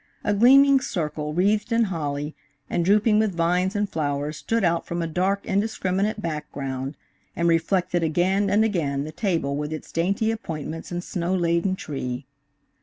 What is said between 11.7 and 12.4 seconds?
tree.